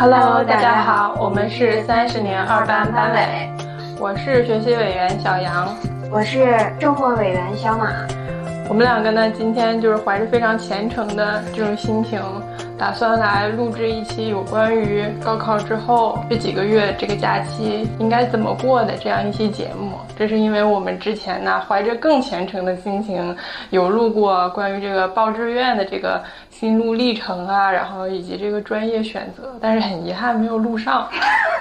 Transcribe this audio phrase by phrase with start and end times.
[0.00, 3.50] Hello，大家好，我们是三十年二班班委，
[3.98, 5.76] 我是学习委员小杨，
[6.10, 7.92] 我是政货委员小马。
[8.70, 12.22] 我们两个呢，今天就是怀着非常虔诚的这种心情，
[12.78, 19.94] 打算来录制一期有关于高考之后这几个月这个假期应该怎么过的这样一期节目。
[20.16, 23.36] 这是因为我们之前呢，怀着更虔诚的心情，
[23.70, 31.08] 有录过关于这个报志愿的这个心路历程啊，然后以及这个专业选择，但是很遗憾没有录上。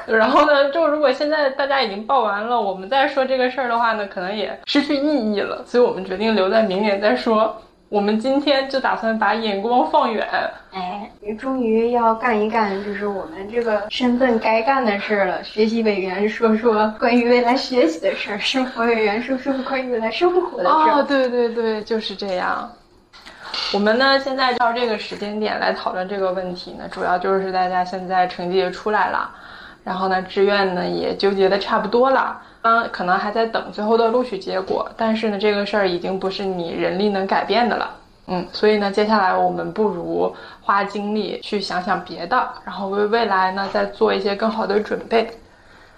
[0.06, 5.64] 然后呢，就如果现在大家已经报完了，我们再说这个事儿的话呢，可能也失去意义了。
[5.66, 7.62] 所以我们决定留在明年再说。
[7.90, 10.24] 我们今天就打算把眼光放远，
[10.72, 11.10] 哎，
[11.40, 15.44] 终于要干一干就是我们这个身份该干的事儿了。
[15.44, 21.00] 学习委员说说关于未来学习的事儿，生活委员说说关于未来生活的事儿。
[21.00, 22.72] 哦， 对对对，就是这样。
[23.74, 29.32] 我们呢，现在到这个时间点来讨论这个问题呢，主要就是大家现在成绩也出来了。
[29.84, 34.88] 然后呢，志愿呢也纠结的差不多了，嗯，可能还在等最后的录取结果。
[34.96, 37.90] 但是呢，这个事儿已经不是你人力能改变的了，
[38.28, 45.28] 嗯，所以呢，接下来我们不如花精力去想想别的，然后为未来呢再做一些更好的准备。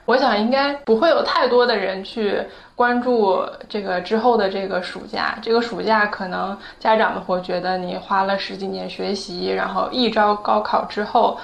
[0.05, 2.39] 我想应该不会有太多的人去
[2.75, 5.37] 关注这个之后的这个暑假。
[5.41, 11.37] 这个暑假可能家长们会觉得你花了十几年学习，然后一招高考之后。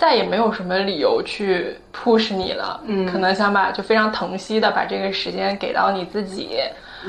[0.00, 6.56] 再也没有什么理由去 push 你了，嗯，可能想把就非常疼惜的把这个时间给到你自己，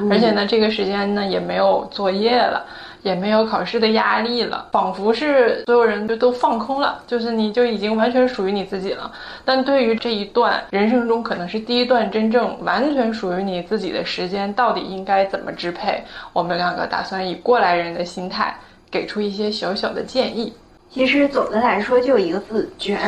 [0.10, 2.66] 而且呢，这个时间呢也没有作业了，
[3.02, 9.10] 也没有考试的压力了，仿佛是所有人就都放空了，就是你就已经完全属于你自己了。
[9.46, 16.04] 但对于这一段人生中可能是第一段真正完全属于你自己的时间，到底应该怎么支配？
[16.34, 18.54] 我们两个打算以过来人的心态，
[18.92, 20.52] 给出一些小小的建议。
[20.94, 23.00] 其实总的来说就一个字卷，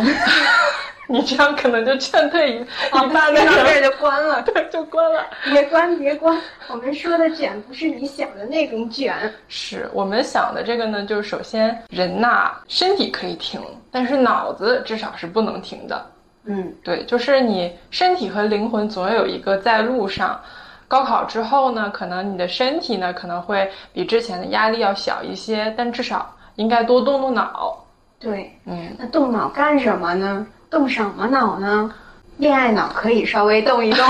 [1.08, 2.56] 你这样可能就劝退一
[2.96, 5.26] 一半的人就关了， 对，就关了。
[5.52, 6.40] 别关别关，
[6.70, 9.14] 我们说的卷不是你想的那种卷。
[9.50, 13.60] 是我们想的这个呢，就是首先人呐，身体可以停，
[13.92, 16.06] 但是脑子至少是不能停的。
[16.46, 20.40] 嗯，对，就是你身体和灵魂总有一个在路上。
[20.88, 26.34] 高考之后呢，可能你的身体呢可能会比之前的压力要小一些，但至少。
[26.56, 27.86] 应该多动动脑，
[28.20, 30.46] 对，嗯，那动脑干什么呢？
[30.70, 31.94] 动什么脑呢？
[32.38, 34.06] 恋爱脑可以稍微动一动，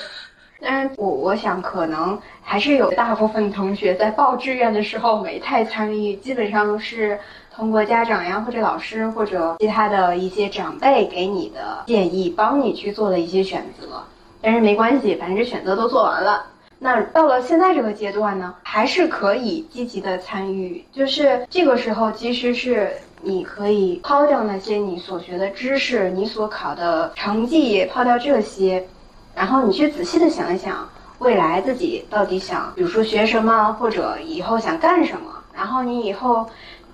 [0.60, 7.18] 但是我我想可能还是有大部分同学在报志愿的时候没太参与，基本上是
[7.54, 14.02] 通过家长呀或者老师或者其他的一些长辈给你的建议，帮你去做的一些选择。
[14.40, 16.44] 但是没关系，反正这选择都做完了。
[16.84, 20.84] 那到了现在这个阶段呢，还是可以积极的参与。
[20.92, 22.90] 就是这个时候，其实是
[23.22, 28.84] 你可以抛掉那些你所学的知识，你所考的成绩，抛掉这些，
[29.32, 30.88] 然后你去仔细的想一想，
[31.20, 36.44] 未来自己到底想，比如说学什么，或者以后想干什么，然后你以后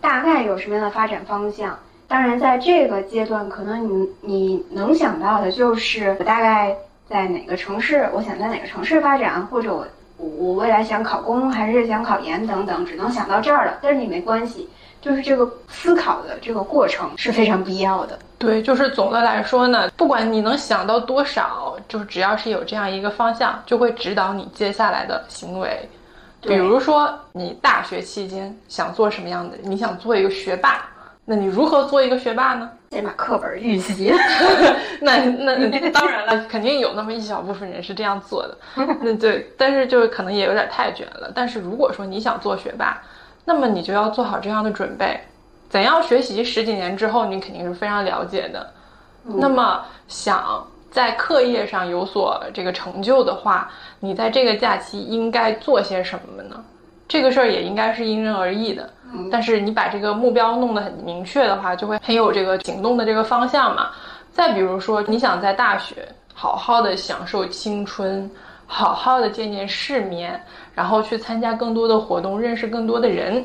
[0.03, 1.75] 大概有什么样的发展方向。
[2.07, 6.77] 当然，在这个阶段，可能你你能想到的就是我大概。
[7.09, 8.09] 在哪个城市？
[8.13, 9.87] 我想在哪个城市发展，或者我
[10.17, 13.79] 我未来想考公还是想考研等等，只能想到这儿了。
[13.81, 14.69] 但是你没关系，
[15.01, 18.19] 就是这个思考的这个过程是非常必要的。
[18.39, 25.89] 对，就是总的来说呢，不管你能想到多少，就是只要是有这样一个方向，就会指导你接下来的行为。
[26.43, 29.57] 比如说，你大学期间想做什么样的？
[29.63, 30.87] 你想做一个学霸。
[31.31, 32.71] 那你如何做一个学霸呢？
[32.91, 34.15] 先把课本预习。
[35.03, 38.57] 那那当然了，肯定有那么一小部分人是这样做的。
[39.03, 41.31] 那对，但是就可能也有点太卷了。
[41.35, 42.99] 但是如果说你想做学霸，
[43.45, 45.21] 那么你就要做好这样的准备。
[45.69, 46.43] 怎样学习？
[46.43, 48.73] 十几年之后你肯定是非常了解的。
[49.23, 56.65] 那么想在课业上有所这个成就的话，你在这个假期应该做些什么呢？
[57.07, 58.89] 这个事儿也应该是因人而异的。
[59.31, 63.91] 但是你把这个目标弄得很明确的话，就会很有这个行动的这个方向嘛。
[64.33, 68.31] 再比如说，你想在大学好好的享受青春，
[68.67, 70.41] 好好的见见世面，
[70.75, 73.45] 然后去参加更多的活动，认识更多的人，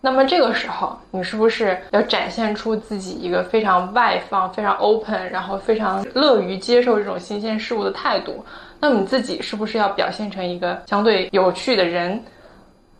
[0.00, 8.44] 那么这个时候，你是不是要展现出自己一个非常外放、非常 open，然后非常乐于接受这种新鲜事物的态度？
[8.80, 12.22] 那么你自己是不是要表现成一个相对有趣的人？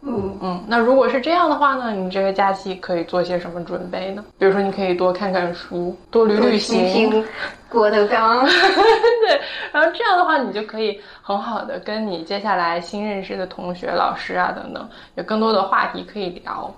[0.03, 1.93] 嗯嗯，那如果是这样的话呢？
[1.93, 4.25] 你这个假期可以做些什么准备呢？
[4.39, 7.23] 比如说，你可以多看看书，多旅旅行。
[7.69, 8.45] 郭德纲。
[8.49, 16.73] 对，然后这样的话，你就可以很好的跟你接下来新认识的同学、老师啊等等，有更多的话题可以聊。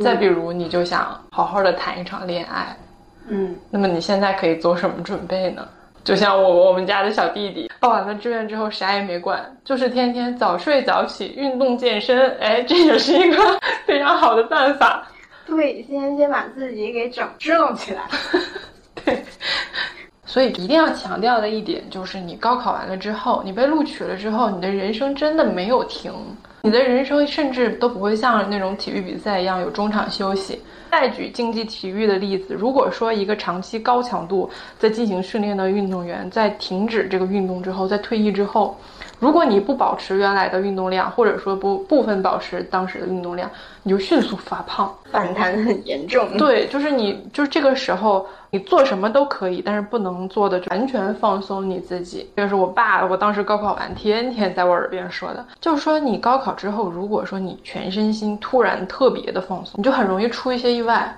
[0.00, 2.76] 再比如，你就想好好的谈一场恋爱，
[3.28, 5.66] 嗯，那么你现在可以做什么准备呢？
[6.02, 13.36] 就像我我们家的小弟弟，报完了志愿之后啥也没管，就是天天早睡早起，运动健身，哎，这也是一个
[13.84, 15.06] 非常好的办法。
[15.46, 18.02] 对，先先把自己给整支棱起来。
[19.04, 19.22] 对，
[20.24, 26.12] 所以一定要强调的一点就是，你高考完了之后，你被录取了之后，你的人生真的没有停，
[26.62, 30.62] 你的人生甚至都不会像那种体育比赛一样有中场休息。
[30.90, 38.76] 再举竞技体育的例子，如果说一个长期高强度在进行训练的运动员在停止这个运动之后，在退役之后，
[39.20, 43.48] 如果你不保持原来的运动量，或者说不部分保持当时的运动量，
[43.82, 46.36] 你就迅速发胖，反弹很严重。
[46.38, 52.30] 对，就是你，就是这个时候你做什么都可以，但是不能做的完全放松你自己。
[52.34, 60.70] 这是我爸，我当时高考完天天在我耳边说的，就是说你高考之后，如果说你全身心突然特别的放松，你就很容易出一些。
[60.70, 61.12] 意外，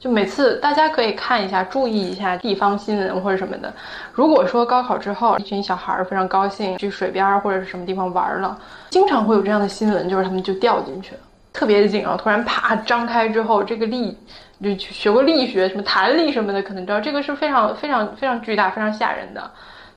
[0.00, 3.70] 就每次大家可以看一下，注意一下地方新闻或者什么的。
[4.14, 8.58] 如果说高考之后一群小孩非常高兴去水边或者是什么地方玩了，
[8.88, 11.20] 经常会有这样的新闻，就是他们就掉进去了，
[11.52, 12.16] 特别紧啊！
[12.16, 14.16] 突然啪张开之后，这个力
[14.62, 19.50] 就学过力学，什么弹力什么的，可能知道这个是非常非常非常巨大、非常吓人的。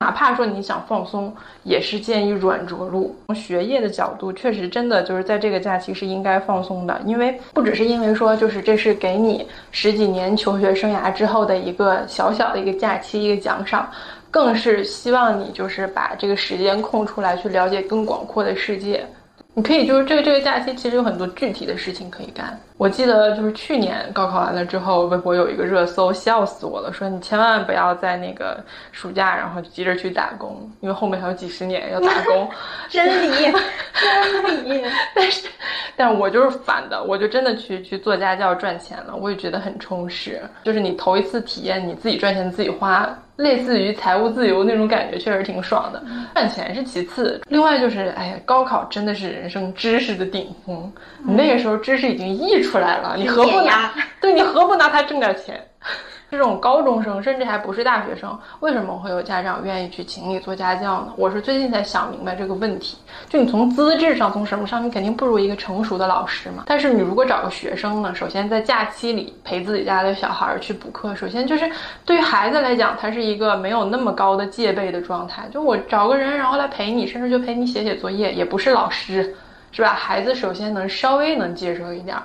[0.04, 1.34] 哪怕说你想放松，
[1.64, 3.16] 也是建议软着陆。
[3.28, 13.90] 从学业的角度，确实真的就是在这个假期是应该放松的，因为不只是因为说就是这是给你十几年求学生涯之后的一个小小的一个假期一个奖赏，
[14.30, 19.08] 更是希望你就是把这个时间空出来去了解更广阔的世界。
[19.54, 22.60] 你可以就是这个这个假期其实有很多具体的事情可以干。
[22.78, 32.50] 我记得就是去年高考完了之后，微博有一个热搜，笑死我了，说你千万不要在那个暑假然后急着去打工，因为后面还有几十年要打工。
[32.90, 33.36] 真理，
[33.94, 34.84] 真理。
[35.16, 35.48] 但是，
[35.96, 40.42] 但我就是反的，我就真的去去做家教赚钱了，我也觉得很充实。
[40.64, 43.08] 就是你头一次体验你自己赚钱自己花。
[43.38, 46.00] 类似于财务自由那种感觉，确实挺爽的。
[46.36, 50.94] 赚钱是其次，另外就是，哎呀，高考真的是人生知识的顶峰。
[51.26, 53.92] 你那个时候知识已经溢出来了，你何不拿？
[54.20, 55.62] 对你何不拿他挣点钱？
[56.32, 61.14] 这种高中生，甚至还不是大学生，为什么会有家长愿意去请你做家教呢？
[61.16, 62.98] 我是最近才想明白这个问题。
[63.30, 66.64] 就你从资质上，从什么上，你肯定不如一个成熟的老师嘛。
[66.66, 71.70] 但是你如果找个学生呢，首先在假期里陪自己家的小孩去补课，首先就是
[72.04, 75.44] 对于孩子来讲，他是一个没有那么高的戒备的状态。
[75.54, 79.36] 就我找个人，然后来陪你，甚至就陪你写写作业，也不是老师，
[79.72, 79.94] 是吧？
[79.94, 82.18] 孩子首先能稍微能接受一点。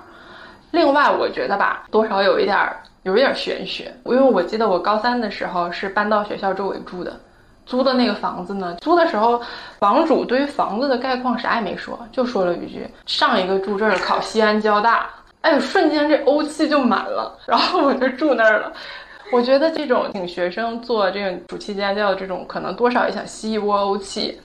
[0.70, 2.76] 另外，我觉得吧，多少有一点儿。
[3.04, 7.18] 有一点玄学，因为我记得我高三的时候是搬到学校周围住的，
[7.64, 9.40] 租的那个房子呢，租的时候
[9.78, 15.08] 房主对于房子的概况啥也没说，就说了一句上一个住这儿考西安交大，
[15.40, 18.70] 哎，瞬间这欧气就满了，然后我就住那儿了。
[19.32, 24.38] 我觉得这种请学生做这种暑期家教的这种，可能多少也想吸一波欧气，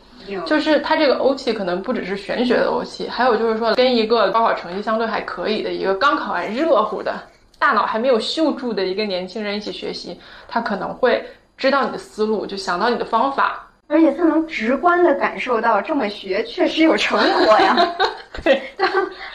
[0.46, 7.14] 就是他这个欧气可能不只是玄学的欧气，还有就是说跟一个高考成绩相对还可以的一个刚考完热乎的。
[7.60, 11.26] 大脑还没有锈住的一个年轻人一起学习，他可能会
[11.58, 17.96] 知道你的思路，就想到你的方法，而且他能直观的感受到这么学确实有成果呀。
[18.44, 18.60] 对，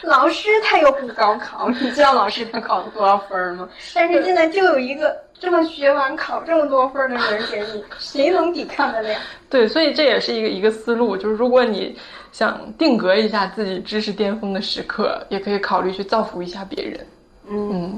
[0.03, 3.69] 老师他又不高考，你知道老师他考了多少分吗？
[3.95, 9.15] 但是现在就有一个这么学完考这么多分的人给你，谁能抵抗得了？
[9.49, 11.97] 对，所以这也是一个一个思路，就是如果你
[12.33, 17.07] 想定格一下自己知识巅峰的时刻，也可以考虑去造福一下别人。
[17.49, 17.97] 嗯，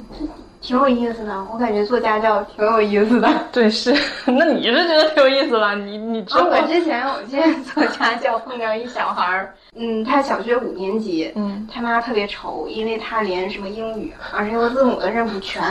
[0.61, 3.27] 挺有意思的，我感觉做家教挺有意思的。
[3.51, 3.91] 对，是，
[4.31, 5.75] 那你是觉得挺有意思了？
[5.75, 15.61] 你你知道我之前我之前做家教碰到一小孩儿，嗯，他小学五年级，嗯，他妈特别愁，因为他连什么英语二十六个字母都认不全，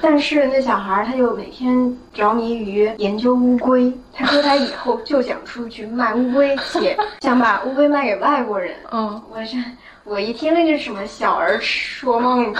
[0.00, 8.74] 但是那小孩儿他就每天着迷于研究乌龟，他说他以后就想出去卖乌龟，且 想把乌龟卖给外国人。
[8.90, 9.58] 嗯，我这
[10.04, 12.54] 我一听那是什么小儿说梦。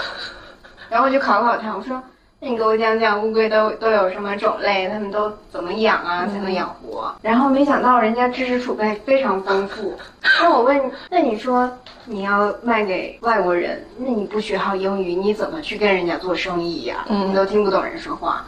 [0.89, 2.01] 然后我就考考他，我说
[2.39, 4.87] ：“那你给我讲讲乌龟都都有什么种类？
[4.87, 6.27] 他们都怎么养啊？
[6.27, 9.97] 才能养活？”然后没想到人家知识储备非常丰富。
[10.41, 11.69] 那我问，那你说
[12.05, 17.05] 你要卖给外国人，那你不学好英语，你怎么去跟人家做生意呀？
[17.09, 18.45] 你都听不懂人说话。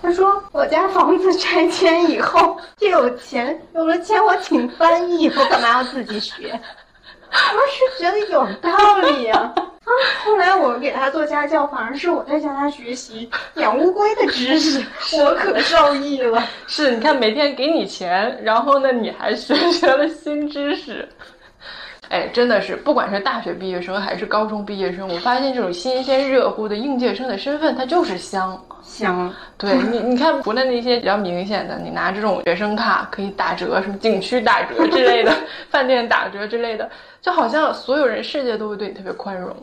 [0.00, 6.58] 他说：“我家房子拆迁以后就有钱，有了钱我请翻译，我干嘛要自己学？”
[7.56, 9.52] 我是觉得有道理啊。
[9.56, 9.90] 啊！
[10.24, 14.80] 后来我给他做家教，反而是我在教他学习养乌龟的知识，
[15.18, 16.40] 我可受益了。
[16.68, 21.08] 是，你看每天给你钱，然后呢，你还学学了新知识。
[22.10, 28.56] 哎，真的是，不管是大学毕业生还是高中毕业生，我发现这种新鲜热乎的应届生的身份，它就是香。
[28.82, 35.34] 香，对你，你看国内那些比较明显的，你拿这种学生卡可以打折，什么景区打折之类的，
[35.70, 36.90] 饭店打折之类的，
[37.22, 39.54] 就好像所有人世界都会对你特别宽容。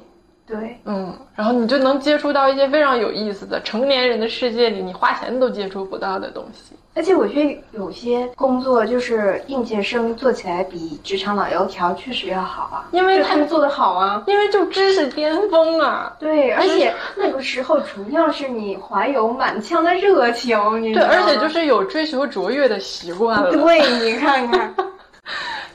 [0.47, 6.73] 对，嗯，然后你就能接触到一些非常有意思的成年人的世界里，你花钱都接触不到的东西。
[6.95, 16.17] 而且我觉得有些工作就是应届生做起来比职场老油条确实要好啊，因为他们做的好啊，因为就知识巅峰啊。
[16.19, 23.51] 对，而且那个时候主要是你怀有满腔的热情，你对，而且就是有追求卓越的习惯了。
[23.51, 24.73] 对，你看看，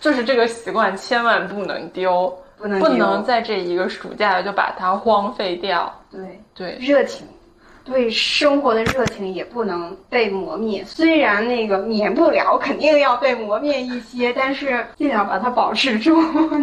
[0.04, 2.38] 就是这个习惯千万不能丢。
[2.56, 5.92] 不能不能在这一个暑假就把它荒废掉。
[6.10, 7.26] 对对，热情，
[7.84, 10.82] 对生活的热情也不能被磨灭。
[10.86, 16.18] 虽然那个免不了肯定要被磨灭一些，但是尽量把它保持住，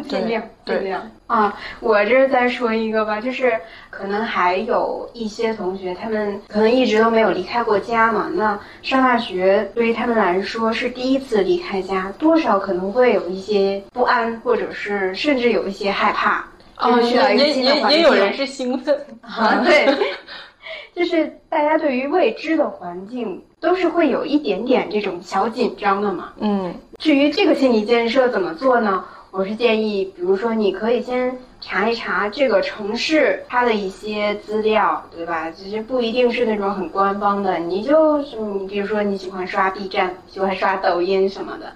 [0.09, 1.01] 尽量尽量。
[1.27, 3.53] 啊，我这再说一个吧，就是
[3.89, 8.29] 可能还有一些同学，他们可能一直都没有离开过家嘛。
[8.33, 16.43] 那上大学对于他们来说是第一次离开家，多少可能会有一些不安，或者是甚至有一些害怕。
[16.77, 19.87] 哦，也也也有人是兴奋啊，对，
[20.95, 26.33] 就是大家对于未知的环境都是会有一点点这种小紧张的嘛。
[26.39, 29.03] 嗯，至于这个心理建设怎么做呢？
[29.31, 35.49] 我是建议，比如说，你可以先查一查这个城市它的一些资料，对吧？
[35.51, 41.71] 其实不一定是那种很官方的，你就是你，比如说你喜欢刷 B 站，喜欢刷抖音什么的，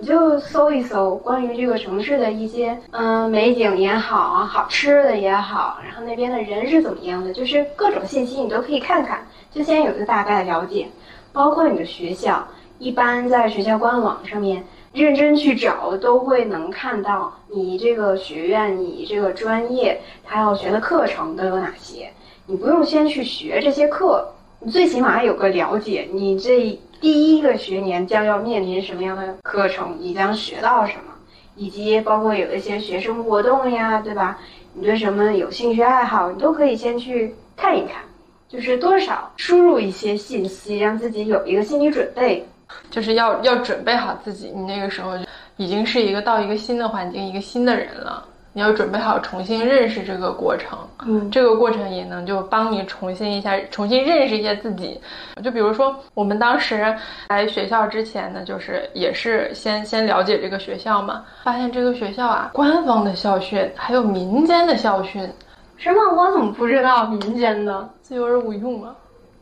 [0.00, 10.88] 你就搜一搜关于这个城市的一些，嗯，美景也好啊，好吃的也好，然后那边的人是怎么样的，就是各种信息你都可以看看，就先有个大概的了解。
[11.32, 12.42] 包括你的学校，
[12.78, 14.64] 一般在学校官网上面。
[14.92, 22.10] 认真去找，都会能看到你这个学院、你这个专业他要学的课程都有哪些。
[22.46, 24.28] 你不用先去学这些课，
[24.58, 26.08] 你最起码有个了解。
[26.12, 31.14] 你这第一个学年将要面临什么样的课程，你将学到什么，
[31.56, 34.38] 以及包括有一些学生活动呀，对吧？
[34.74, 38.02] 你对什么有兴趣爱好，你都可以先去看一看，
[38.48, 42.46] 就是多少输入一些信息，让自己有一个心理准备。
[42.88, 45.12] 就是要要准备好自己，你那个时候
[45.56, 48.24] 已经是一个到一个新的环境、一个新的人了。
[48.52, 55.00] 你要准备好重新认识这个过程，嗯，这个过程也能就帮你重新一下、重新认识一下自己。
[55.42, 56.94] 就比如说我们当时
[57.28, 65.22] 来学校之前呢，就是也是先先了解这个学校嘛，发现这个学校啊，官方的校训还有民间的校训，
[65.76, 66.14] 什么？
[66.16, 67.88] 我怎么不知道民间的？
[68.02, 68.94] 自由而无用啊。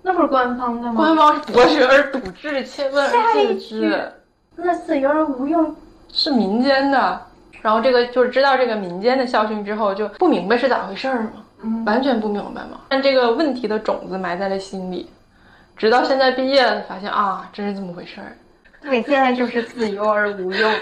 [0.03, 0.95] 那不是官方的吗？
[0.97, 4.13] 官方是博学而笃志，切问而近之。
[4.55, 5.75] 那自由而无用
[6.13, 7.21] 是民间的，
[7.63, 12.81] 然后这个就是知道这个民间的校训之后，就不明白是咋回事儿嗯，完全不明白嘛。
[12.89, 15.11] 但这个问题的种子埋在了心里，
[15.77, 18.37] 直到现在毕业了，发现啊，真是这么回事儿。
[18.81, 20.73] 对，现在就是自由而无用，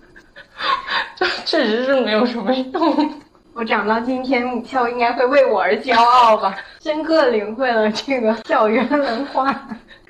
[1.16, 3.14] 这确实是没有什么用。
[3.54, 6.54] 我长到今天，母校应该会为我而骄傲吧？
[6.78, 9.66] 深刻领会了这个校园文化。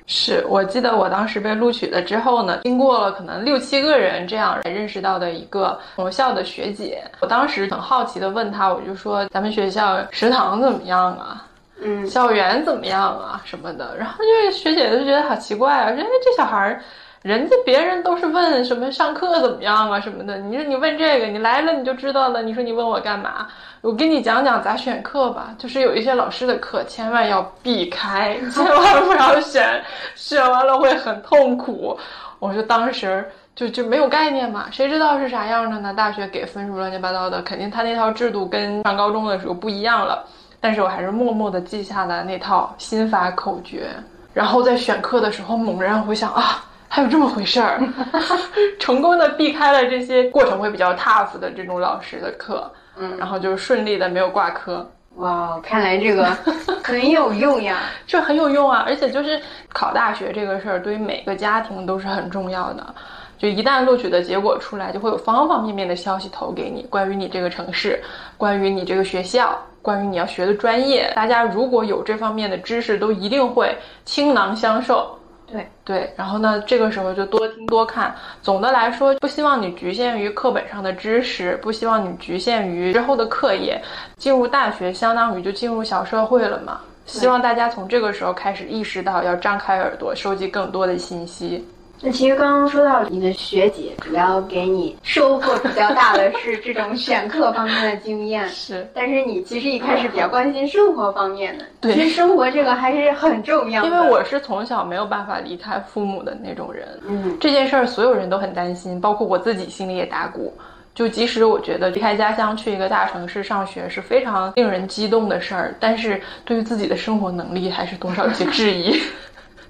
[0.07, 7.03] 是我记得我当时被录取了之后呢，经过了可能六七个人这样才认识到的一个同校的学姐。
[7.19, 11.45] 我当时很好奇的问她，我就说咱们学校食堂怎么样啊？
[11.83, 13.41] 嗯，校园怎么样啊？
[13.45, 13.95] 什么的。
[13.97, 16.81] 然后这个学姐就觉得好奇怪啊，说哎这小孩儿。
[17.23, 22.41] 人家别人都是问什么上课怎么样啊什么的，你说你问这个，你来了你就知道了。
[22.43, 23.47] 你说你问我干嘛？
[23.81, 25.53] 我给你讲讲咋选课吧。
[25.57, 29.83] 就是有一些老师的课千万要避开，千万不要选，
[30.15, 31.97] 选完了会很痛苦。
[32.39, 35.93] 我就当时就就没有概念嘛，谁知道是啥样的呢？
[35.93, 40.23] 大学给分数乱七八糟的，肯定他那套制度跟上高中的时候不一样了。
[40.61, 43.89] 但是我还是默默的记下了那套心法口诀，
[44.33, 46.63] 然后在选课的时候猛然回想啊。
[46.89, 47.81] 还有这么回事儿，
[48.79, 54.89] 成功的避开了这些过程会比较 tough 的这种老师的课，嗯，然后就顺利的没有挂科。
[55.15, 56.25] 哇，看来这个
[56.83, 58.83] 很有用呀， 这很有用啊！
[58.85, 59.41] 而且就是
[59.73, 62.93] 考大学这个事儿，对于每个家庭都是很重要的。
[63.37, 67.99] 就一旦录取的结果出来，就会有方方面面的消息投给你，关于你这个城市，
[68.37, 71.11] 关于你这个学校，关于你要学的专业。
[71.15, 73.75] 大家如果有这方面的知识，都一定会
[74.05, 75.17] 倾囊相授。
[75.49, 78.13] 对对，然后呢，这个时候就多听多看。
[78.41, 83.81] 总的来说，不希望你局限于课本上的知识，不希望你局限于之后的课业。
[84.17, 86.81] 进入大学，相当于就进入小社会了嘛。
[87.05, 91.65] 希望大家从这个时候开始意识到，要张开耳朵，收集更多的信息。
[91.99, 98.47] 那其实刚刚说到你的学姐，主要给你收获比较大的是这种选课方面的经验。
[98.49, 101.65] 是，但是你其实一开始比较关心生活方面的。
[101.81, 103.87] 对，其实生活这个还是很重要的。
[103.87, 106.87] 因为我是从小没有办法离开父母的那种人。
[107.07, 110.53] 嗯，这件事儿所有人都很担心，包括我自己心里也打鼓。
[110.93, 118.99] 就即使我觉得离开家乡去一个大城市上学是非常令人激动的事儿，但是对于自己的生活能力还是多少有些质疑。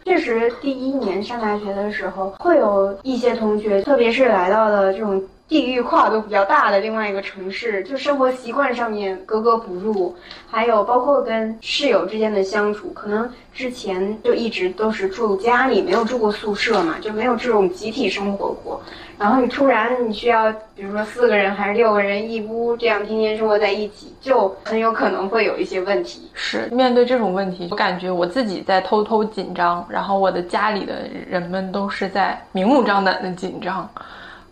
[0.08, 10.14] 确实，第一年上大学的时候，会有一些同学，特别是来到了这种地域跨度比较大的另外一个城市，就生活习惯上面格格不入，
[10.50, 18.82] 还有包括跟室友之间的相处，可能之前就一直都是住家里，没有住过宿舍嘛，就没有这种集体生活过。
[19.18, 26.30] 然后你突然你需要，比如说四个人还是六个人一屋，这样天天生活在一起，就很有可能会有一些问题。
[26.34, 33.90] 是面对这种问题，我感觉我自己在偷偷紧张，然后我的家里的人们都是在明目张胆的紧张。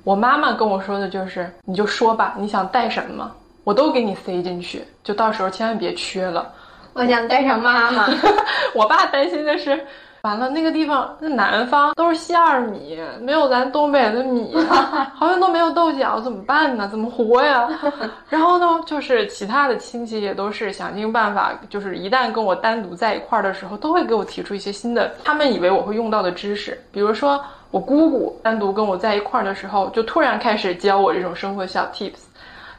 [0.05, 3.29] 我妈妈跟我说的就是，你就说吧，你想带什么，
[3.65, 6.53] 我都给你塞进去，就到时候千万别缺了。
[6.93, 8.07] 我想带上妈妈。
[8.74, 9.85] 我爸担心的是。
[10.25, 14.55] 完了，那个地方那南方都是馅儿米，没有咱东北的米，
[15.13, 16.88] 好像都没有豆角，怎么办呢？
[16.89, 17.70] 怎么活呀？
[18.27, 26.75] 然后呢，就是其他的亲戚也都是想尽办法，就是一旦跟我单独在一块儿的时候，都会给我提出一些新的，他们以为我会用到的知识。
[26.91, 27.39] 比如说，
[27.70, 32.24] 我姑姑单独跟我在一块儿的时候，就突然开始教我这种生活小 tips，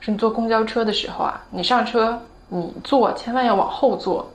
[0.01, 4.29] 是你坐公交车的时候啊，你上车你坐千万要往后坐，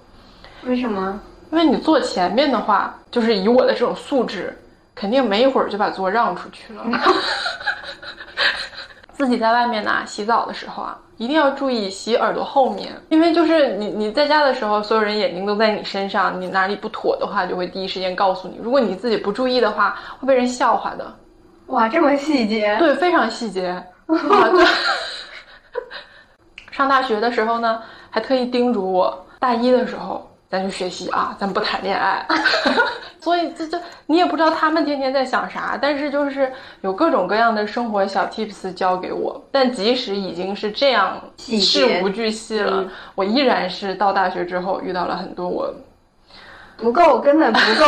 [0.63, 1.20] 为什么？
[1.51, 4.58] 因为你坐前面的话，就是以我的这种素质，
[4.96, 6.84] 肯定没一会儿就把座让出去了。
[9.13, 18.60] 自己在外面呢，洗澡的时候啊，一定要注意洗耳朵后面，因为就是你你在家的时候，所有人眼睛都在你身上，你哪里不妥的话，就会第一时间告诉你。
[18.63, 21.13] 如果你自己不注意的话，会被人笑话的。
[21.67, 22.75] 哇，这么细节？
[22.79, 23.84] 对，非常细节。
[26.72, 30.30] 上大学的时候呢，还特意叮嘱我，大一的时候。
[30.51, 32.25] 咱就学习啊，咱不谈恋爱，
[33.22, 39.42] 所以这这你也不知道他们天天在想啥，但是就是有各种各样的生活小 tips 教给我。
[39.50, 42.85] 但即使已经是这样事无巨细了，
[43.16, 45.74] 我依然是到大学之后遇到了很多我
[46.75, 47.85] 不够，根本不够。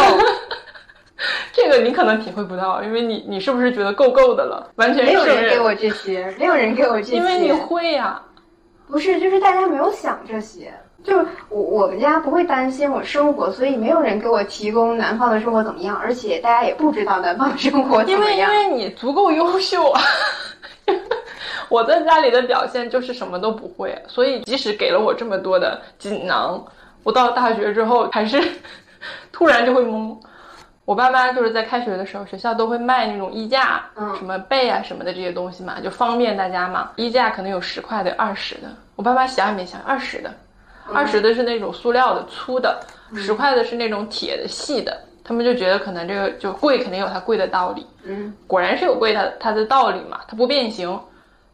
[1.51, 4.71] 这个你可能体会不到，因为你你是不是觉得够够的了？
[4.75, 8.21] 完全没有人给我这些，没有人给我这些，因为你会呀。
[8.87, 10.73] 不是，就是大家没有想这些。
[11.03, 18.49] 就是我我们家不会担心我生活，所以没有人给我提供南方的生活怎么样，而且大家也不知道南方的生活怎么样。
[18.51, 20.01] 因为因为你足够优秀啊，
[21.69, 26.63] 我在家里的表现就是什么都不会，所以即使给了我这么多的锦囊，
[27.03, 28.41] 我到大学之后还是
[29.31, 30.15] 突然就会懵。
[30.85, 36.91] 我爸妈就是在开学的时候，学校都会卖那种衣架，嗯，什么被啊什么的这些东西嘛，就方便大家嘛。
[36.97, 38.67] 衣架可能有十块的，二十的。
[38.97, 40.29] 我爸妈想也没想，二十的。
[40.91, 42.79] 二十的是那种塑料的粗的，
[43.15, 47.85] 十块的是那种铁的细的，他们就觉得可能这个就贵，肯定有它贵的道理。
[48.03, 50.99] 嗯，果然是有贵它它的道理嘛，它不变形，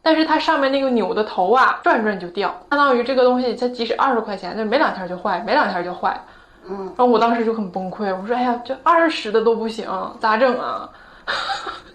[0.02, 6.20] 但是它上面那个扭的头啊，转转就掉，相当于这个东西它即使二十块钱，就没两天就坏，没两天就坏。
[6.68, 9.86] 嗯，然后我当时就很崩溃，我说哎呀，这二十的都不行，
[10.18, 10.88] 咋整啊？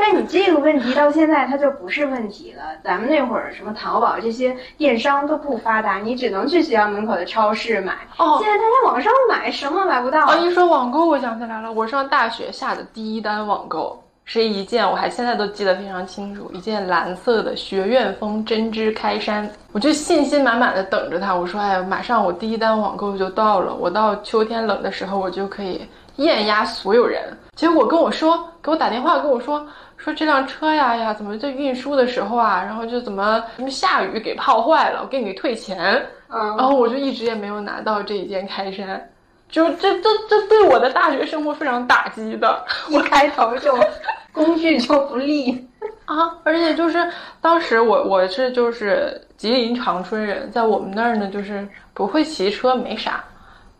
[0.00, 2.62] 但你这个问题到现在它就不是问题了。
[2.82, 7.92] 咱们那会儿什么淘宝这些电商都不发达，你只能去学校门口的超市买。
[8.16, 10.26] 哦，现在大家网上买什么买不到？
[10.26, 19.48] 哦，一说网购，我想起来了，我上大学下的第一单网购是一件，我还现在都记得非常清楚，一件蓝色的学院风针织开衫。
[19.72, 25.86] 我就信心满满的等着它，我说，哎呀，马上我第一单网购就到了，我到秋天冷的时候，我就可以
[26.20, 27.36] 艳压所有人。
[27.54, 29.66] 结果跟我说，给我打电话跟我说。
[30.02, 36.02] 说这辆车呀呀，怎么在运输的时候啊，然后就怎么什么下雨给泡坏了，我给你退钱。
[36.30, 39.10] 嗯，然后我就一直也没有拿到这一件开衫，
[39.50, 42.64] 就这这这对我的大学生活非常打击的。
[42.90, 43.78] 我开头就
[44.32, 45.68] 工具就不利
[46.06, 47.06] 啊，而且就是
[47.42, 53.22] 当时我我是就是吉林长春人，在我们那儿呢就是不会骑车没啥，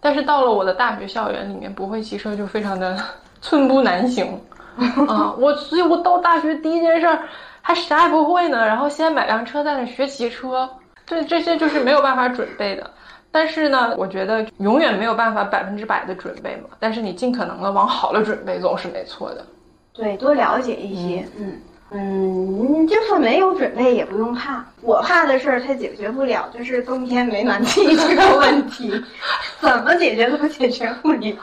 [0.00, 2.96] 但是到了我的大学校园里面，不会骑车就非常的
[3.40, 4.26] 寸步难行。
[5.08, 7.22] 啊，我所以，我到大学第一件事儿
[7.60, 10.68] 还啥也不会呢，然后先买辆车在那学骑车，
[11.04, 12.90] 这这些就是没有办法准备的。
[13.32, 16.70] 但是呢，我觉得永远没有办法百分之百的准备嘛。
[16.78, 19.44] 但是你尽可能的往好了准备，总是没错的。
[19.92, 21.48] 对，多了解一些，嗯。
[21.48, 21.60] 嗯，
[21.90, 24.64] 就算没有准备也不用怕。
[24.82, 28.92] 我怕的事儿它解决不了，就是冬天没暖气 这个问题，
[29.58, 31.34] 怎么解决都解决不了。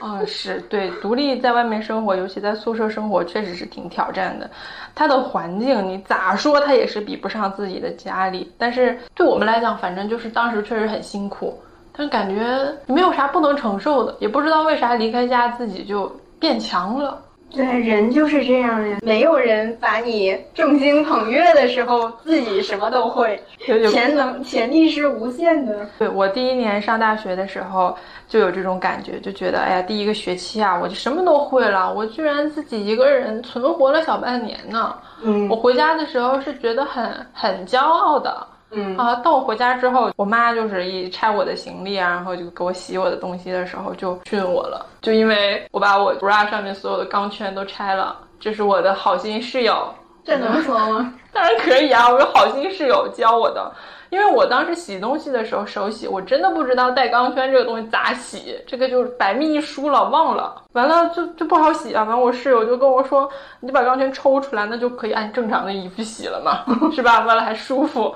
[0.00, 4.48] 啊，是对，独立在外面生活，尤其在宿舍生活，确实是挺挑战的。
[4.94, 8.50] 它的环境你咋说，它也是比不上自己的家里。
[8.56, 11.60] 但是对我们来讲，反正就是当时确实很辛苦，
[11.92, 17.20] 但感觉没有啥不能承受的，也不知道为啥离开家自己就变强了。
[17.52, 18.98] 对，人就是这样呀。
[19.02, 23.42] 没有人把你众星捧月的时候，自己什么都会，
[23.90, 25.86] 潜能潜力是无限的。
[25.98, 27.96] 对我第一年上大学的时候
[28.28, 34.94] 就有这种感觉，就觉得哎呀，第一个学期啊，我就什么都会了，我居然自己一个人存活了小半年呢。
[35.22, 38.46] 嗯，我回家的时候是觉得很很骄傲的。
[38.72, 49.92] 嗯啊，到我回家之后，我妈就是一拆我的行李啊，然后就给我洗我的东西的时候就训我了，就因为我把我 bra 上面所有的钢圈都拆了，这是我的好心室友，
[50.24, 51.12] 这能说吗？
[51.32, 53.72] 当然可以啊，我有好心室友教我的，
[54.10, 63.28] 因为我当时洗东西的时候手洗，我真的不知道带钢圈这个东西咋洗，这个就百密一疏了，忘了，完了就就不好洗啊，完我室友就跟我说，
[63.60, 67.20] 你就把钢圈抽出来，那就可以按正常的衣服洗了嘛， 是吧？
[67.20, 68.14] 完了还舒服。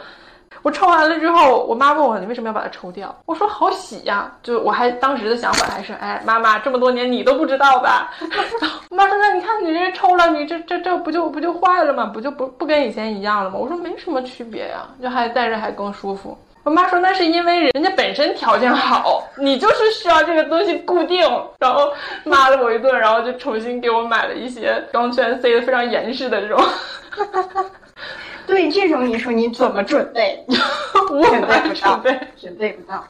[0.64, 3.14] 我抽完了之后，我妈问我你为什么要把它抽掉？
[3.26, 8.10] 我说好洗呀，就我还当时的想法还是，哎，妈妈这么多年你都不知道吧？
[8.88, 12.06] 我妈说那你看你这抽了，你这这这不就不就坏了吗？
[12.06, 13.56] 不就不不跟以前一样了吗？
[13.58, 16.36] 我说没什么区别呀，就还戴着还更舒服。
[16.62, 21.20] 我妈说那是因为人家本身条件好，你就是需要这个东西固定，
[21.58, 21.92] 然后
[22.24, 26.58] 骂了我一顿，然后就重新给我买了一些钢圈塞的非常严实的这种。
[27.10, 27.64] 哈哈哈
[28.46, 30.44] 对这种，你说你怎么准备？
[31.10, 33.04] 我准备不到，准备准备不到。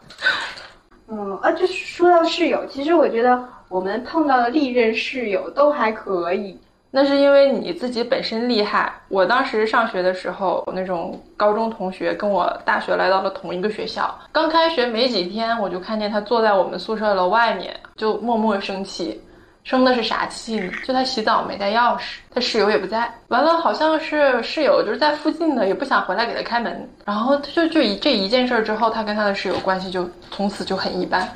[1.09, 6.59] 嗯啊，就是说到室友，其实我觉得我们碰到的历任室友都还可以。
[6.91, 8.93] 那是因为你自己本身厉害。
[9.09, 19.21] 我当时上学的时候，那种高中同学跟我大学来到了同一个学校，刚开学没几天，我就看见他坐在我们宿舍楼外面，就默默生气。
[19.65, 20.71] 生的是啥气呢？
[20.87, 23.13] 就他洗澡没带钥匙，他室友也不在。
[23.29, 26.89] 完了，好像是室友就是在附近的，也不想回来给他开门。
[27.07, 31.27] 然后他就就一这一件事之后，他跟他的室友关系就从此就很一般。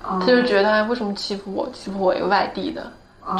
[0.00, 1.68] 他就觉得为什么欺负我？
[1.72, 2.90] 欺负我一个外地的。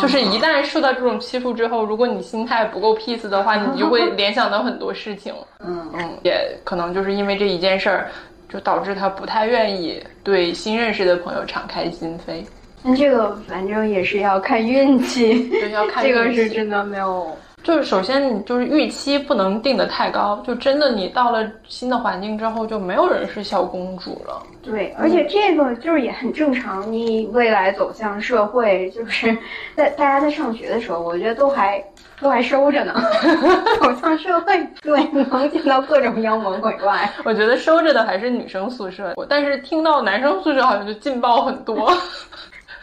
[0.01, 5.33] 就是一旦受到这种欺负之后，如果你心态不够 peace 的话，你就会联想到很多事情。
[5.65, 8.11] 嗯嗯，也可能就是因为这一件事儿，
[8.49, 12.45] 就导致他不太愿意对新认识的朋友敞开心扉。
[12.83, 17.37] 那这个反正也是要看运气，对，要看这个是真的没有。
[17.65, 24.41] 就是首先你就是预期不能定的太高，就真的你到了新的环境之后，就没有人是小公主了。
[24.63, 26.93] 对，而且这个就是也很正常。
[26.93, 29.37] 你未来走向社会，就是
[29.75, 31.83] 在大家在上学的时候，我觉得都还
[32.21, 32.95] 都还收着呢。
[33.83, 37.11] 走向社会，对，能见到各种妖魔鬼怪。
[37.25, 41.93] 我觉得收着的还是女生宿舍，但是听到男生宿舍好像就劲爆很多。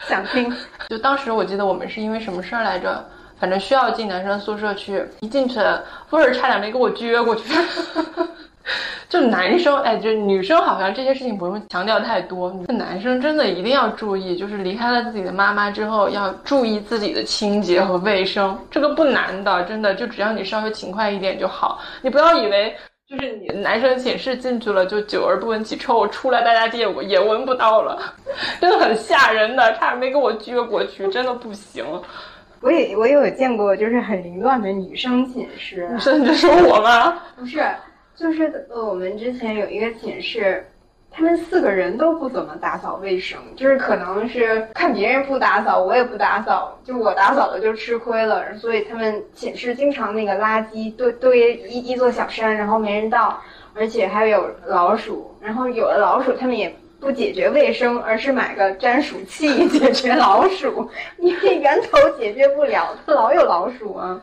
[0.08, 0.52] 想听？
[0.88, 3.04] 就当时我记得我们是因为什么事儿来着？
[3.36, 5.58] 反正需要进男生宿舍去，一进去
[6.10, 7.52] 味儿差点没给我撅过去。
[9.08, 12.50] 就男生，哎，就女生好像这些事情不用强调太多。
[12.68, 18.58] 男生真的一定要注意，就是离开了自己的妈妈之后，要注意自己的清洁和卫生。
[18.70, 21.80] 这个不难的，真的，就只要你稍微勤快一点就好。
[22.00, 22.74] 你不要以为
[23.06, 28.00] 就是你男生寝室进去了就久而不闻其臭，出来大家也也闻不到了，
[28.58, 31.84] 真的很吓人的，差点没给我撅过去，真的不行。
[32.60, 35.86] 我也我也有见过，就是很凌乱的女生寝室。
[35.92, 37.20] 女生，你在说我吗？
[37.36, 37.62] 不是，
[38.16, 40.66] 就是呃，我们之前有一个寝室，
[41.16, 53.40] 他们四个人都不怎么打扫卫生，就是可能是看别人不打扫，我也不打扫，就我打扫了就吃亏了，所以他们寝室经常那个垃圾堆堆一一座小山，然后没人倒，
[53.74, 56.74] 而且还有老鼠，然后有了老鼠，他们也。
[57.00, 64.18] 不解决卫生，而是买个粘鼠器解决老鼠，因为源头解决不了，它老有老鼠啊。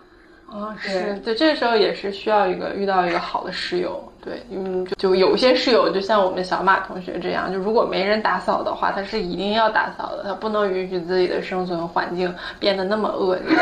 [0.51, 13.57] 啊，是，对，这时候也是需要一个遇到一个好的室友，对，嗯，就就有些室友就像我们小马同学这样，就如果没人打扫的话，他是一定要打扫的，他不能允许自己的生存环境变得那么恶劣。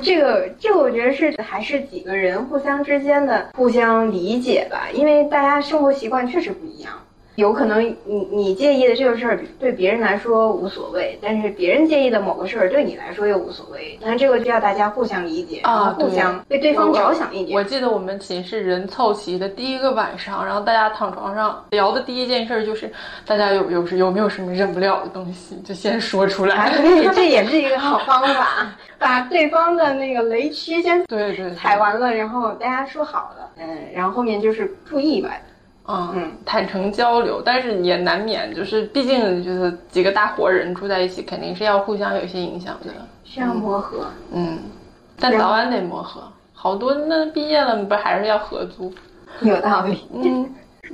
[0.00, 6.92] 这个，这个我觉得是还是几个人互相之间的互相理解吧，因为大家生活习惯确实不一样。
[7.36, 13.98] 有可能你你介意的这个事儿对别人来说无所谓，但是别人介意的某个事儿对你来说又无所谓。
[14.00, 17.56] 那这个就要大家互相理解，啊互相为对方着想一点。
[17.58, 22.90] 我记得我们寝室人凑齐的第一个晚上，然后大家躺床上聊的第一件事就是
[23.26, 26.70] 大家有有有没有什么忍不了的东西，就先说出来。
[26.76, 28.68] 对，这也是一个好方法，
[28.98, 35.30] 把对方的那个雷区先对对踩完了，然后大家说好了，嗯，然后后面就是注意吧。
[35.86, 42.92] 嗯，坦诚交流，但是也难免，就是毕竟就是几个大活人住在一起，肯定是要互相有一些影响的，
[43.22, 44.06] 需要磨合。
[44.32, 44.58] 嗯，
[45.20, 46.22] 但早晚得磨合。
[46.54, 48.92] 好多那毕业了，不还是要合租？
[49.42, 50.06] 有道理。
[50.14, 50.48] 嗯。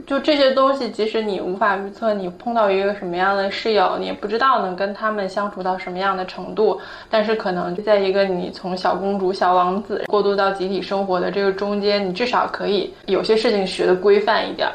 [0.07, 6.81] 就这些东西，即使你无法预测你碰到一个什么样的室友，你也不知道能跟他们相处到什么样的程度。
[7.09, 14.69] 但是可能在一个你从小公主、小王子过渡到集体生活的这个中间，你至少可以有些事情学的规范一点。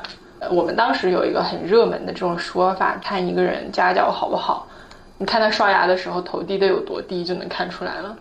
[0.49, 4.67] 我们当时有一个很热门的这种说法，看一个人家教好不好，
[5.17, 8.15] 你看他刷牙的时候头低的有多低就能看出来了。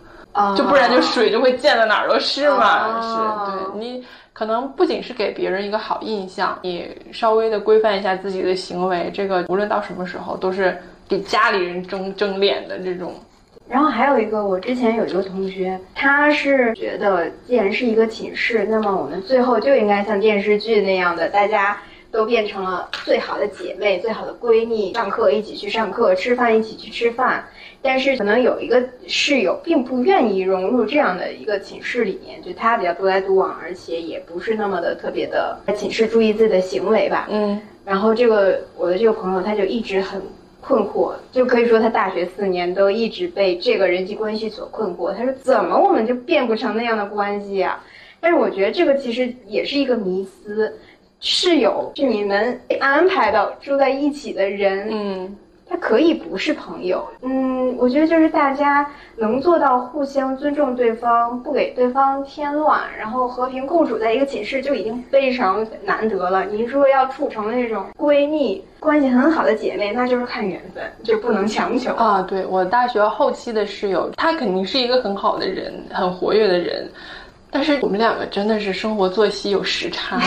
[0.57, 3.01] 就不然就水就会溅的哪儿都是嘛。
[3.01, 4.05] 是，对你。
[4.35, 10.77] 可能不仅是给别人一个好印象，你稍微的规范一下自己的行为，这个无论到什么时候都是
[11.09, 13.15] 给家里人争争脸的这种。
[13.69, 21.79] 然后还有一个，我之前有一个同学，他是觉得既然是一个寝室，那么我们最后就应该像电视剧那样的，大家
[22.15, 27.45] 都变成了最好的姐妹、最好的闺蜜，上课一起去上课，吃饭一起去吃饭。
[27.83, 37.27] 但是可能有一个室友并不愿意融入这样的一个寝室里面，就他比较独来独往，而且也不是那么的特别的在寝室注意自己的行为吧。
[37.29, 37.61] 嗯。
[37.85, 40.23] 然后这个我的这个朋友他就一直很
[40.61, 45.13] 困惑，就可以说他大学四年都一直被这个人际关系所困惑。
[45.13, 47.85] 他说怎么我们就变不成那样的关系啊？
[48.21, 50.75] 但是我觉得这个其实也是一个迷思，
[51.25, 54.89] 室友是你们安排到住在一起的人。
[54.91, 55.37] 嗯。
[55.67, 66.45] 他可以不是朋友，嗯，我觉得就是大家能做到互相尊重对方，不给对方添乱，然后和平共处在一个寝室就已经非常难得了。
[66.45, 72.21] 你说要处成那种闺蜜关系很好的姐妹，那就是看缘分，就不能强求啊。
[72.23, 76.87] 对我大学后期的室友，她肯定是一个很好的人，很活跃的人，
[77.51, 80.21] 但是我们两个真的是生活作息有时差。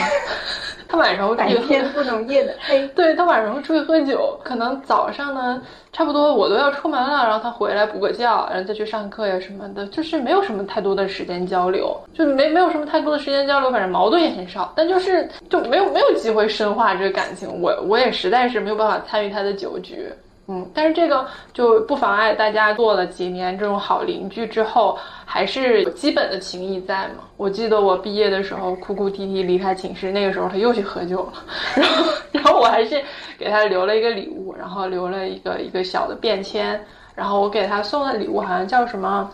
[0.88, 20.08] 他晚上会白天不能夜的 黑，对他晚上会出去喝酒，可能早上呢，差不多我都要出门了，然后他回来补个觉，然后再去上课呀什么的，就是没有什么太多的时间交流，就没没有什么太多的时间交流，反正矛盾也很少，但就是就没有没有机会深化这个感情，我我也实在是没有办法参与他的酒局。
[20.50, 27.26] 嗯，但是这个就不妨碍大家做了几年这种好邻居之后，还是有基本的情谊在嘛。
[27.36, 31.34] 我记得我毕业的时候哭哭啼啼离开寝室，那个时候他又去喝酒了，
[31.76, 33.04] 然后然后我还是
[33.38, 36.80] 给他留了一个礼物，然后留了一个一个小的便签，
[37.14, 39.30] 然后我给他送的礼物好像叫什么，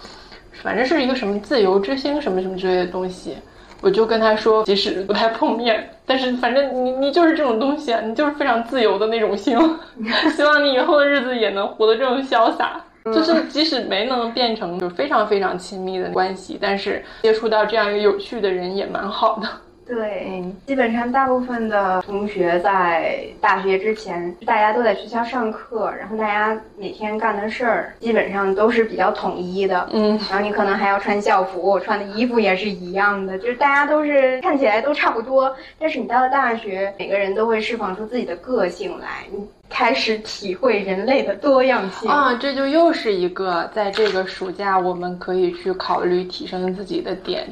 [0.63, 3.38] 反正是一个什么自由之星什么什么之类的东西。
[3.83, 9.59] 我就跟他说，即使不太碰面，但是反正你你就是这种东西啊，你就是非常自由的那种星。
[10.35, 12.81] 希望你以后的日子也能活得这么潇洒。
[13.05, 19.47] 就是即使没能变成就非常非常亲密的关系，但是接触到这样一个有趣的人也蛮好的。
[19.85, 29.89] 对，基本上大部分的同学在大学之前，大家都在学校上课，然后大家每天干的事儿基本上都是比较统一的。
[29.91, 35.53] 嗯，然后你可能还要穿校服，穿的衣服也是一样的，就是大家都是看起来都差不多。
[35.77, 42.33] 但是你到了大学，每个人都会释放出自己的个性来，你开始体会人类的多样性啊！
[42.35, 47.47] 这就又是一个在这个暑假我们可以去考虑提升自己的点。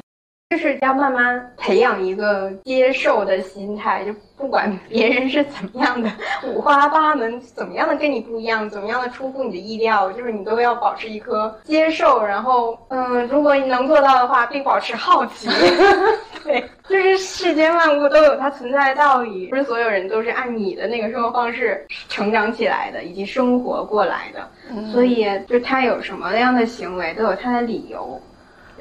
[0.52, 6.10] 就是要慢慢培养一个接受的心态，就不管别人是怎么样的
[6.46, 15.48] 五花八门，怎么样的跟你不一样，怎么样的出乎你的意料，就是你都要保持一颗接受，然后嗯，如果你能做到的话，并保持好奇。
[16.44, 24.46] 对，就是世间万物都有它存在的道理，不是所有人都是按你的那个生活方式成长起来的，以及生活过来的，
[24.92, 28.20] 所以就他有什么样的行为，都有他的理由。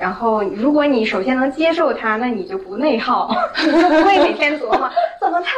[0.01, 3.29] 然后，如果你首先能接受他，那你就不内耗，
[3.63, 5.51] 你 就不会每天琢磨怎么他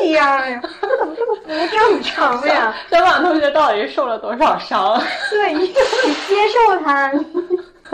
[0.00, 2.74] 这样呀，他怎么这么不正常呀？
[2.90, 5.00] 小马同学到底受了多少伤？
[5.30, 7.12] 对，你你接受他，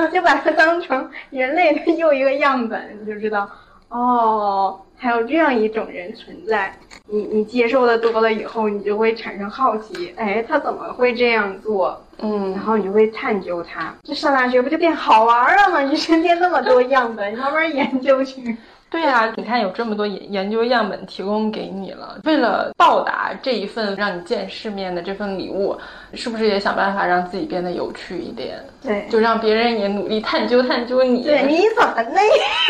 [0.08, 3.46] 就把他当成人类的又一个样本，你就知道，
[3.90, 6.72] 哦，还有这样一种人存在。
[7.08, 12.04] 你你接受的多了以后，你就会产生好奇，哎，他怎么会这样做？
[12.18, 13.94] 嗯，然后你就会探究他。
[14.04, 15.80] 这上大学不就变好玩了吗？
[15.80, 18.56] 你身边那么多样本，你慢慢研究去。
[18.90, 25.78] 对呀、你看有这么多研研究样本提供给你了，为了报答这一份让你见世面的这份礼物，
[26.14, 28.58] 是不是也想办法让自己变得有趣一点？
[28.82, 31.22] 对就让别人也努力探究探究你。
[31.22, 32.22] 对，你怎么那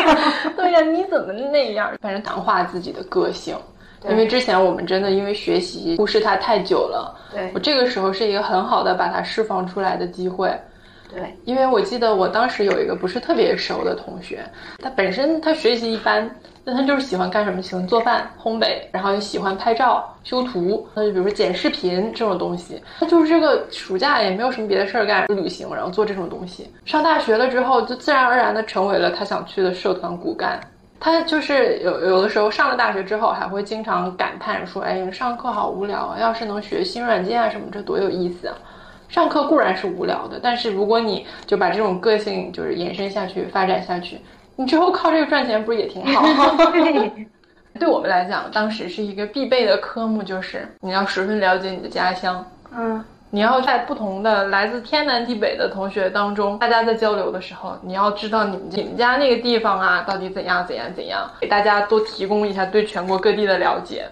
[0.05, 0.17] 样？
[0.55, 1.91] 对呀、你怎么那样？
[1.99, 3.55] 反正强化自己的个性。
[4.09, 10.51] 因为之前我们真的因为学习忽视它太久了，对我这个时候是一个很好的把它释放出来的机会。
[11.13, 14.43] 对，因为我记得我当时有一个不是特别熟的同学，
[14.81, 16.29] 他本身他学习一般，
[16.63, 17.61] 但他就是喜欢干什么？
[17.61, 22.81] 喜欢做饭、烘焙，然后又喜欢拍照、修图，那就比如说剪视频这种东西。
[22.99, 26.69] 他就是这个暑假也没有什么别的事儿干，旅行，然后做这种东西。
[26.85, 30.59] 上大学了之后，就自然而然的成为了他想去的社团骨干。
[31.03, 36.19] 他就是有有的时候上了大学之后，还会经常感叹说：“哎，上课好无聊啊！
[36.19, 38.55] 要是能学新软件啊什么，这多有意思啊！”
[39.11, 44.19] 上课固然是无聊的，但是如果你就把这种个性就是延伸下去、发展下去，
[44.55, 46.23] 你之后靠这个赚钱不是也挺好？
[47.79, 64.05] 对我们来讲，当时是一个必备的科目，就是你要十分了解你的家乡，嗯，你要在不同的来自天南地北的同学当中，大家在交流的时候，你要知道你们你们家那个地方啊，到底怎样怎样怎样，给大家多提供一下对全国各地的了解。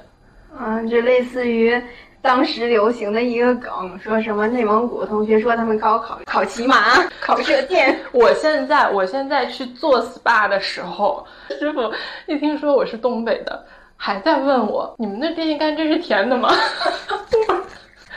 [0.60, 1.82] 嗯，就类似于
[2.22, 6.76] 当时流行的一个梗，说什么内蒙古同学说他们高考考骑马、
[7.22, 11.26] 考射箭，我现在我现在去做 SPA 的时候，
[11.58, 11.92] 师傅
[12.28, 16.54] 一听说我是东北的，还在问我你们那电线杆真是甜的吗？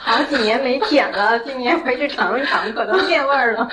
[0.04, 3.68] 好几年没舔了， 今年回去尝一尝，可能变味儿了。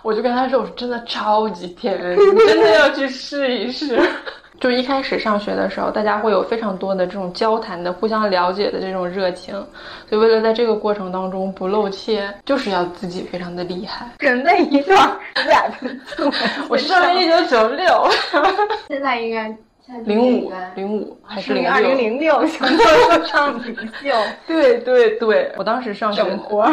[0.00, 4.00] 我就跟他说，我说真的超级甜，你真的要去试一试。
[4.60, 9.54] 就一开始上学的时候，大家会有非常多的这种交谈的、互相了解的这种热情，
[10.08, 14.06] 所以为了在这个过程当中不露怯，就是要自己非常的厉害。
[14.18, 14.98] 准备一段
[15.46, 15.72] rap，
[16.68, 18.08] 我是上一九九六，
[18.88, 19.56] 现在应该
[20.04, 21.98] 零五零五还是零二零六？
[21.98, 24.10] 零六，想说上领袖。
[24.46, 26.22] 对对对，我当时上学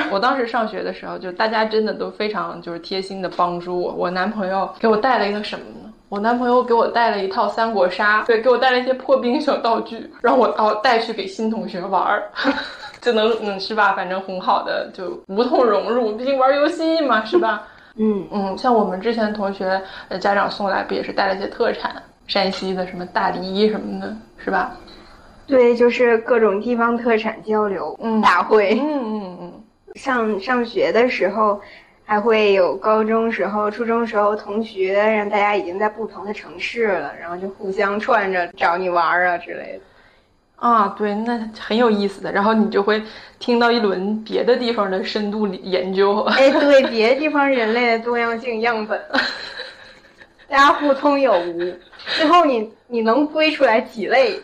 [0.09, 3.93] 我当时上学的时候，就大家真的都非常就是贴心的帮助我。
[3.93, 5.84] 我男朋友给我带了一个什么呢？
[6.09, 12.29] 我男朋友给我带了一套三国杀，对，给我带了一些破冰小道具，让我到带去给新同学玩儿，
[13.01, 13.93] 就能嗯是吧？
[13.93, 17.67] 反正很好的就无痛融入，毕竟玩游戏嘛，是吧？
[17.97, 24.75] 嗯，嗯，像我们之前同学呃家长送来不也是带了一些特产，山西的什么大梨什么的，是吧？
[25.47, 28.79] 对，就是各种地方特产交流嗯大会。
[28.81, 29.53] 嗯嗯嗯。
[29.95, 31.61] 上上学的时候，
[32.05, 39.79] 还会有高中时候、初中时候同学，让大家已经在不同的城市了，然后就互相串着找你玩儿啊之类的。
[40.57, 42.31] 啊，对，那很有意思的。
[42.31, 43.01] 然后你就会
[43.39, 46.21] 听到一轮别的地方的深度研究。
[46.21, 49.01] 哎，对，别的地方人类的多样性样本，
[50.47, 51.73] 大家互通有无，
[52.17, 54.39] 最后你你能归出来几类，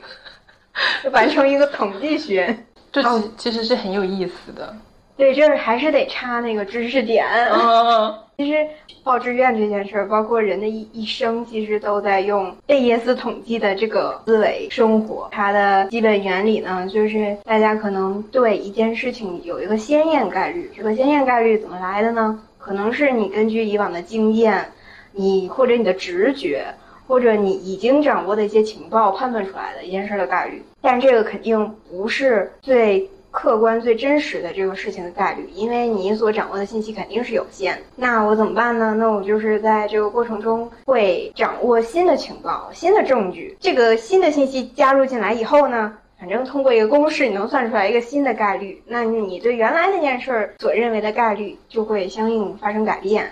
[1.04, 2.58] 就完成一个统计学。
[2.92, 4.76] 这其其实是很有意思的。
[5.18, 7.26] 对，这还是得插那个知识点。
[7.52, 8.68] 嗯， 其实
[9.04, 15.28] 报志愿这件事儿，包括人的一一生，其实都在用贝叶斯统计的这个思维生活。
[15.32, 20.72] 它的基本原理呢，就是大家可能对一件事情有一个先验概率。
[20.76, 22.40] 这个先验概率怎么来的呢？
[22.58, 24.72] 可能是你根据以往的经验，
[25.14, 26.66] 你或者你的直觉，
[27.08, 30.64] 或者你已经掌握的一些情报判断出来的一件事儿的概率。
[30.80, 37.82] 但这个肯定不是最客观、最真实的这个事情的概率，因为你所掌握的信息肯定是有限。
[37.96, 38.94] 那我怎么办呢？
[39.00, 45.98] 那我就是在这个过程中会掌握新的情报、新的证据，这个新的信息加入进来以后呢？
[46.20, 53.32] 反正通过一个公式，你能算出来一个新的概率，那你对原来那件事儿所认为的概率就会相应发生改变。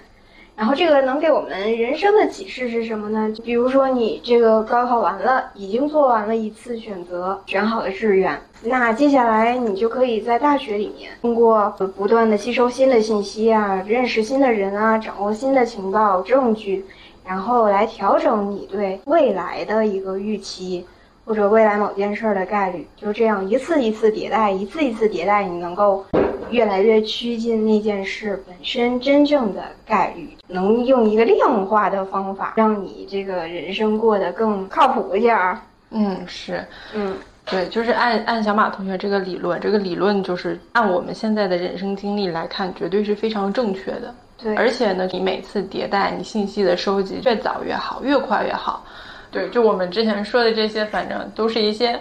[0.60, 3.32] 然后这个能给我们人生的启示是什么呢？
[3.32, 16.86] 就比如说你这个高考完了，已经做完了一次选择，选好了志愿，那接下来你就可以在大学里面通过不断的吸收新的信息啊，认识新的人啊，掌握新的情报证据，
[17.26, 20.86] 然后来调整你对未来的一个预期。
[21.26, 26.04] 或者未来某件事儿的概率，就这样一次一次迭代，一次一次迭代，你能够
[26.50, 35.60] 越来越趋近那件事本身真正的概率，能用一个量化的方法，让你这个人生过得更靠谱一点儿。
[35.92, 44.14] 嗯，是，嗯，对，就是按按小马同学这个理论，这个理论就是按我们现在的人生经历来看，绝对是非常正确的。
[44.42, 48.86] 对，而且呢，你每次迭代，你信息的收集越早越好，越快越好。
[49.32, 52.00] 对，就我们之前说的这些，反正都是一些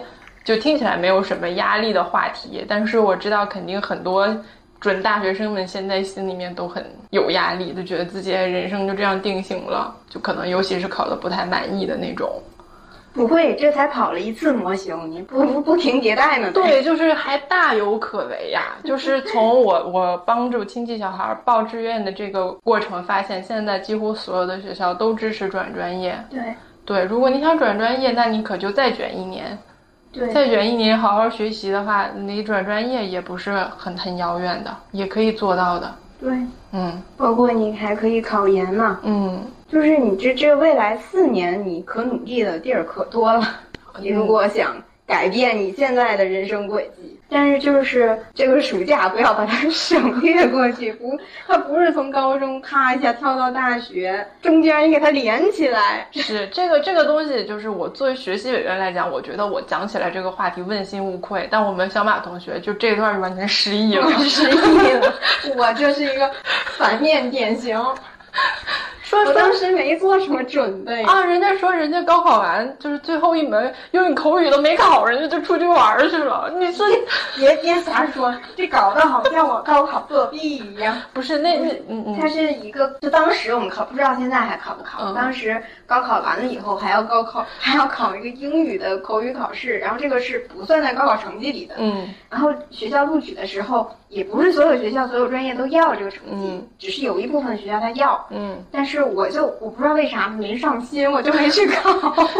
[0.49, 4.27] 就听起来没有什么压力的话题，但是我知道肯定很多
[4.79, 12.41] 准大学生们现在心里面都很有压力，就觉得自己人生就这样定型了，就可能尤其是考的不太满意的那种。
[13.13, 16.49] 不会，这才跑了一次模型，你不不不停迭代呢？
[16.51, 18.75] 对，就是还大有可为呀。
[18.83, 26.17] 就是从我 我帮助亲戚小孩报志愿的这个过程，发现现在几乎所有的学校都支持转专业。
[26.27, 26.41] 对
[26.83, 29.55] 对，如果你想转专业，那你可就再卷一年。
[30.11, 35.93] 对，再卷一年，好好学习的话，你转专业也不是很很遥远的，也可以做到的。
[36.19, 36.31] 对，
[36.71, 38.99] 嗯包括你还可以考研呢。
[39.03, 43.45] 嗯，就是你这这未来四年，你可努力的地儿可多了。
[43.99, 51.17] 你如果想改变你现在的人生轨迹，但是就是这个暑假不要把它 省略过去，不，
[51.47, 56.07] 它不是从高中咔一下跳到大学，中间你给它连起来。
[56.11, 61.47] 是这个这个东西，就是我作为学习委员来讲，我觉得我讲起来这个话题问心无愧。
[61.51, 65.13] 但我们小马同学就这段完全失忆了，失忆了，
[65.55, 66.31] 我就是一个
[66.77, 67.79] 反面典型。
[69.09, 76.53] 说说我当时没做什么准备啊，人家说人家高考完就是最后一门英语口语都没考，人家就出去玩儿去了。
[76.59, 76.85] 你说
[77.35, 80.95] 别别瞎说，这搞得好像我高考作弊一样。
[81.11, 84.99] 不是那那嗯嗯，它是一个，就当时我们考，不知道现在还考不考。
[85.03, 91.73] 嗯当时高考完了以后，还要高考，还要考一个英语的口语考试，然后这个是不算在高考成绩里的。
[91.79, 98.23] 嗯然后学校录取的时候，也不是所有学校、所有专业都要这个成绩，嗯只是有一部分学校他要。
[98.29, 101.91] 嗯，但是我就我不知道为啥没上心，我就没去考。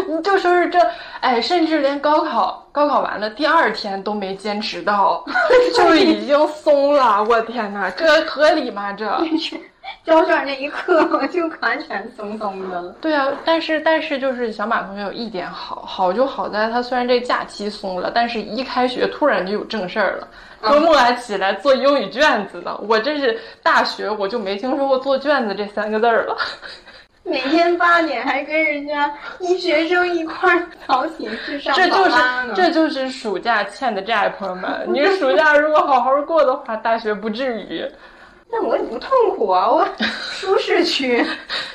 [0.08, 0.78] 你就说是这，
[1.20, 5.24] 哎，甚至连高考高考完了第二天都没坚持到，
[5.76, 7.22] 就已经松了。
[7.24, 8.92] 我天哪，这合理吗？
[8.92, 9.06] 这？
[10.10, 12.92] 交卷那一刻，我就完全松松的了。
[13.00, 20.26] 对啊，但是但是就是小马同学有一点好，好就好在他虽然这假期松了，但是一开学突然就有正事儿了。
[20.68, 26.36] 周末还起来做英语卷子呢，我这是大学我就没听说过做卷子这三个字儿了。
[27.22, 29.08] 每天八点还跟人家
[29.38, 32.16] 一学生一块儿早起去上这就是。
[32.54, 34.86] 这就是暑假欠的债，朋友们。
[34.88, 37.86] 你暑假如果好好过的话，大学不至于。
[38.52, 39.86] 那我也不痛苦啊，我
[40.32, 41.24] 舒适区，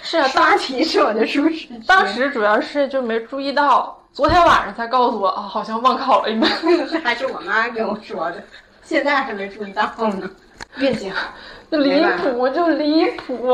[0.02, 1.70] 是啊，刷题是我的舒适区。
[1.88, 6.50] 当时主要是就没注意到，昨天晚上才告诉我啊，好像忘考了一门。
[6.90, 8.44] 这 还是我妈跟我说的，
[8.82, 10.30] 现在还没注意到呢。
[10.78, 11.30] 运气好，
[11.72, 13.50] 就离谱，就离谱。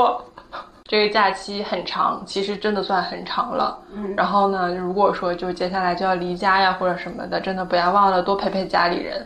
[0.86, 3.78] 这个假期很长，其实真的算很长了。
[3.94, 9.26] 嗯然后呢，如果说就接下来就要离家呀或者什么的，真的不要忘了多陪陪家里人，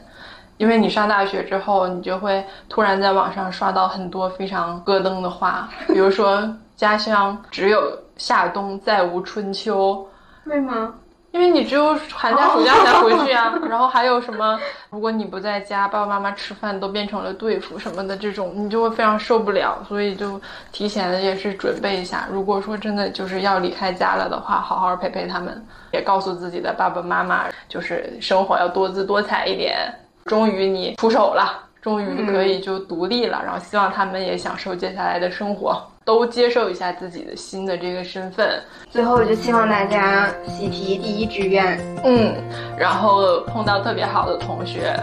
[0.58, 7.82] 因为你上大学之后，你就会突然在网上刷到很多非常咯噔的话，比如说家乡只有
[8.18, 10.08] 夏冬，再无春秋。
[10.46, 10.94] 为吗？
[11.32, 14.58] 因为你只有寒假、暑假才回去啊，然后还有什么？
[14.90, 20.40] 如果你不在家，爸爸妈妈吃饭都变成了对付什么的，这种你就会非常受不了，所以就
[20.72, 22.26] 提前的也是准备一下。
[22.32, 29.94] 如果说真的就是要离开家了的话，好好陪陪他们，也告诉自己的爸爸妈妈，就是生活要多姿多彩一点。
[30.30, 38.60] 终于你出手了，终于可以就独立了，然后希望他们也享受接下来的生活，都接受一下自己的新的这个身份。
[38.90, 41.80] 最后，我就希望大家喜提第一志愿。
[42.04, 42.34] 嗯，
[42.76, 45.00] 然后碰到特别好的同学，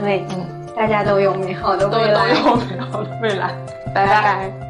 [0.00, 2.28] 对，嗯，大家都有美好的都都未来。
[2.30, 3.54] 有美好的未来。
[3.94, 4.63] 拜拜拜